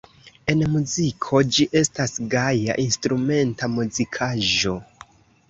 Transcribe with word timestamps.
En 0.51 0.61
muziko 0.75 1.41
ĝi 1.57 1.65
estas 1.81 2.15
gaja 2.33 2.79
instrumenta 2.85 3.71
muzikaĵo. 3.77 4.77